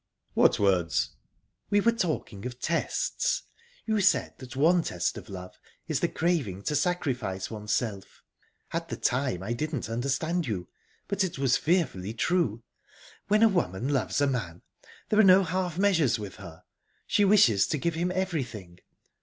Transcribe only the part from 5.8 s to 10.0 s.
is the craving to sacrifice oneself. At the time, I didn't